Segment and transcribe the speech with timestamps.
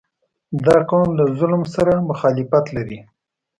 [0.65, 2.99] •دا قوم له ظلم سره مخالفت لري.